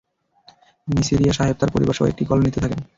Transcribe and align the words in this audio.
Neisseria 0.87 1.33
সাহেব 1.33 1.55
তার 1.59 1.73
পরিবারসহ 1.73 2.05
একটি 2.07 2.23
কলোনিতে 2.25 2.59
থাকেন। 2.61 2.79